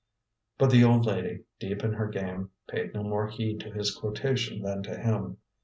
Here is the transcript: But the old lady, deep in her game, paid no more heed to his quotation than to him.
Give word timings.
But 0.57 0.71
the 0.71 0.83
old 0.83 1.05
lady, 1.05 1.43
deep 1.59 1.83
in 1.83 1.93
her 1.93 2.07
game, 2.07 2.49
paid 2.67 2.95
no 2.95 3.03
more 3.03 3.27
heed 3.27 3.59
to 3.59 3.71
his 3.71 3.93
quotation 3.93 4.63
than 4.63 4.81
to 4.81 4.97
him. 4.97 5.37